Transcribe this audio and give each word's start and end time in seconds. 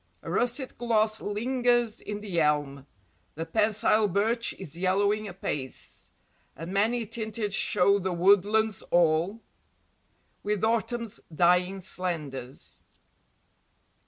A 0.23 0.31
russet 0.31 0.75
gloss 0.79 1.21
lingers 1.21 2.01
in 2.01 2.21
the 2.21 2.41
elm; 2.41 2.87
The 3.35 3.45
pensile 3.45 4.07
birch 4.07 4.51
is 4.57 4.75
yellowing 4.75 5.27
apace, 5.27 6.11
And 6.55 6.73
many 6.73 7.05
tinted 7.05 7.53
show 7.53 7.99
the 7.99 8.11
woodlands 8.11 8.81
all, 8.89 9.41
With 10.41 10.63
autumn's 10.63 11.19
dying 11.31 11.81
slendours. 11.81 12.81